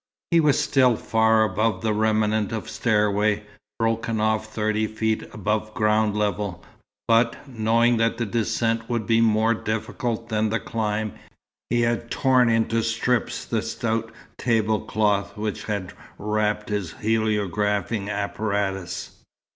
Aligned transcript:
He 0.31 0.39
was 0.39 0.59
still 0.59 0.95
far 0.95 1.43
above 1.43 1.83
the 1.83 1.93
remnant 1.93 2.51
of 2.51 2.67
stairway, 2.67 3.43
broken 3.77 4.19
off 4.19 4.51
thirty 4.51 4.87
feet 4.87 5.29
above 5.31 5.75
ground 5.75 6.17
level. 6.17 6.65
But, 7.07 7.47
knowing 7.47 7.97
that 7.97 8.17
the 8.17 8.25
descent 8.25 8.89
would 8.89 9.05
be 9.05 9.21
more 9.21 9.53
difficult 9.53 10.29
than 10.29 10.49
the 10.49 10.59
climb, 10.59 11.13
he 11.69 11.81
had 11.81 12.09
torn 12.09 12.49
into 12.49 12.81
strips 12.81 13.45
the 13.45 13.61
stout 13.61 14.11
tablecloth 14.39 15.37
which 15.37 15.65
had 15.65 15.93
wrapped 16.17 16.69
his 16.69 16.93
heliographing 16.93 18.09
apparatus. 18.09 19.21